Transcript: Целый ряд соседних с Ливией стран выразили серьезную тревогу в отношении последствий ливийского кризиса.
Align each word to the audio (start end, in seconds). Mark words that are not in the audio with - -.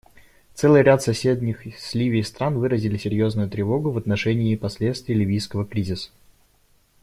Целый 0.55 0.81
ряд 0.81 1.03
соседних 1.03 1.63
с 1.77 1.93
Ливией 1.93 2.23
стран 2.23 2.57
выразили 2.57 2.97
серьезную 2.97 3.47
тревогу 3.47 3.91
в 3.91 3.99
отношении 3.99 4.55
последствий 4.55 5.13
ливийского 5.13 5.63
кризиса. 5.63 6.09